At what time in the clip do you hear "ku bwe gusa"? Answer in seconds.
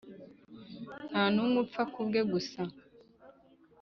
1.91-2.61